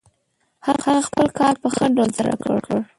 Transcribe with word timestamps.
هغه 0.65 0.91
خپل 1.07 1.27
کار 1.39 1.53
په 1.61 1.67
ښه 1.75 1.85
ډول 1.97 2.09
ترسره 2.17 2.55
کړ. 2.65 2.77